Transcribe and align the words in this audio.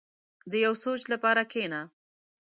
•د 0.51 0.53
یو 0.65 0.73
سوچ 0.83 1.01
لپاره 1.13 1.41
کښېنه. 1.51 1.81